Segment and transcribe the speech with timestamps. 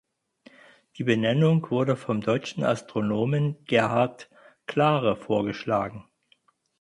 [0.97, 4.31] Die Benennung wurde vom deutschen Astronomen Gerhard
[4.65, 6.07] Klare vorgeschlagen.